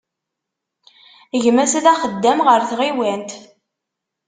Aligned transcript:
Gma-s 1.43 1.73
d 1.83 1.85
axeddam 1.91 2.39
ɣer 2.47 2.59
tɣiwant. 2.69 3.31